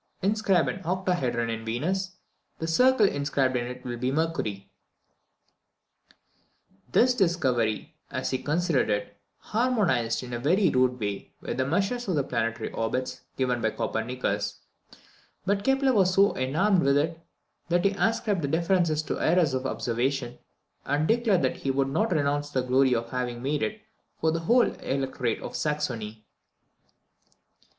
Inscribe 0.23 0.67
an 0.67 0.79
octohedron 0.81 1.51
in 1.51 1.63
Venus; 1.63 2.15
the 2.57 2.65
circle 2.67 3.05
inscribed 3.07 3.55
in 3.55 3.67
it 3.67 3.85
will 3.85 3.97
be 3.97 4.11
Mercury." 4.11 4.71
This 6.91 7.13
discovery, 7.13 7.93
as 8.09 8.31
he 8.31 8.39
considered 8.39 8.89
it, 8.89 9.15
harmonized 9.37 10.23
in 10.23 10.33
a 10.33 10.39
very 10.39 10.71
rude 10.71 10.99
way 10.99 11.35
with 11.39 11.57
the 11.57 11.67
measures 11.67 12.07
of 12.07 12.15
the 12.15 12.23
planetary 12.23 12.71
orbits 12.71 13.21
given 13.37 13.61
by 13.61 13.69
Copernicus; 13.69 14.61
but 15.45 15.63
Kepler 15.63 15.93
was 15.93 16.15
so 16.15 16.35
enamoured 16.35 16.81
with 16.81 16.97
it, 16.97 17.21
that 17.69 17.85
he 17.85 17.91
ascribed 17.91 18.41
the 18.41 18.47
differences 18.47 19.03
to 19.03 19.19
errors 19.19 19.53
of 19.53 19.67
observation, 19.67 20.39
and 20.83 21.07
declared 21.07 21.43
that 21.43 21.57
he 21.57 21.69
would 21.69 21.89
not 21.89 22.11
renounce 22.11 22.49
the 22.49 22.63
glory 22.63 22.95
of 22.95 23.11
having 23.11 23.43
made 23.43 23.61
it 23.61 23.79
for 24.19 24.31
the 24.31 24.39
whole 24.39 24.63
Electorate 24.81 25.43
of 25.43 25.55
Saxony. 25.55 26.25